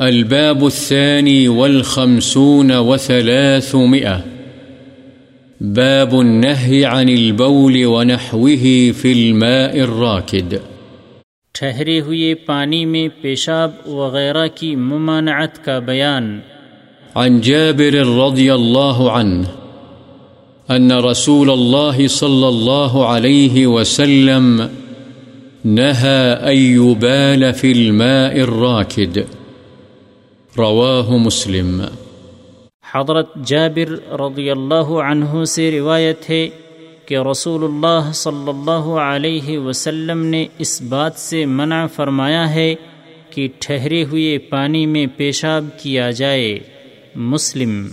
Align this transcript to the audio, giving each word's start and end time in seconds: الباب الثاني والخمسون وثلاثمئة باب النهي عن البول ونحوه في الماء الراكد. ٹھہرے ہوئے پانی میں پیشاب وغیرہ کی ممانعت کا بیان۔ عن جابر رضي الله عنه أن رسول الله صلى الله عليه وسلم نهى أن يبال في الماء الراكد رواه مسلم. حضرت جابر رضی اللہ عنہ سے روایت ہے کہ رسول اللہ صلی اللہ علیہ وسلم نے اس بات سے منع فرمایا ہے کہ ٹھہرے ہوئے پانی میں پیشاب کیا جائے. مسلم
الباب 0.00 0.64
الثاني 0.64 1.48
والخمسون 1.48 2.70
وثلاثمئة 2.72 4.16
باب 5.60 6.14
النهي 6.14 6.84
عن 6.84 7.08
البول 7.08 7.84
ونحوه 7.84 8.64
في 8.96 9.12
الماء 9.12 9.72
الراكد. 9.72 10.54
ٹھہرے 11.52 12.00
ہوئے 12.00 12.34
پانی 12.34 12.86
میں 12.86 13.08
پیشاب 13.20 13.70
وغیرہ 13.86 14.46
کی 14.54 14.76
ممانعت 14.76 15.64
کا 15.64 15.78
بیان۔ 15.78 16.40
عن 17.14 17.40
جابر 17.40 17.94
رضي 18.26 18.50
الله 18.50 19.08
عنه 19.10 19.46
أن 20.70 20.92
رسول 20.92 21.50
الله 21.50 22.06
صلى 22.08 22.48
الله 22.48 23.06
عليه 23.06 23.66
وسلم 23.66 24.60
نهى 25.64 26.36
أن 26.42 26.56
يبال 26.56 27.52
في 27.52 27.72
الماء 27.72 28.40
الراكد 28.40 29.43
رواه 30.56 31.16
مسلم. 31.16 31.80
حضرت 32.94 33.30
جابر 33.46 33.88
رضی 34.20 34.50
اللہ 34.50 34.90
عنہ 35.04 35.44
سے 35.44 35.70
روایت 35.70 36.30
ہے 36.30 36.48
کہ 37.06 37.16
رسول 37.30 37.64
اللہ 37.64 38.12
صلی 38.14 38.48
اللہ 38.48 38.86
علیہ 39.04 39.58
وسلم 39.58 40.24
نے 40.24 40.46
اس 40.58 40.82
بات 40.82 41.18
سے 41.18 41.44
منع 41.46 41.86
فرمایا 41.86 42.54
ہے 42.54 42.74
کہ 43.30 43.48
ٹھہرے 43.58 44.04
ہوئے 44.04 44.38
پانی 44.38 44.86
میں 44.86 45.06
پیشاب 45.16 45.64
کیا 45.82 46.10
جائے. 46.10 46.58
مسلم 47.16 47.88